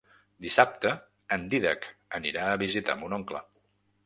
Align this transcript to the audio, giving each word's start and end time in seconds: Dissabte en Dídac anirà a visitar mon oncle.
Dissabte 0.45 0.93
en 1.37 1.45
Dídac 1.53 1.87
anirà 2.21 2.49
a 2.51 2.57
visitar 2.65 3.01
mon 3.05 3.19
oncle. 3.23 3.45